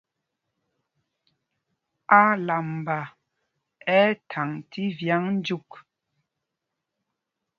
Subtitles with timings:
[2.21, 2.97] Álamba
[3.97, 5.69] ɛ́ ɛ́ thaŋ tí vyǎŋ dyûk.